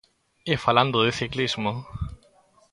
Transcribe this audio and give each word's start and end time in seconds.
E 0.51 0.53
falando 0.65 0.97
de 1.05 1.11
ciclismo. 1.19 1.71